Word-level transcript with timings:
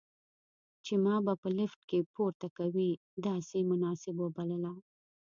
چې 0.85 0.93
ما 1.03 1.15
به 1.25 1.33
په 1.41 1.49
لفټ 1.57 1.79
کې 1.89 2.09
پورته 2.13 2.47
کوي، 2.57 2.91
داسې 3.25 3.55
یې 3.59 3.67
مناسب 3.71 4.15
وبلله. 4.19 4.73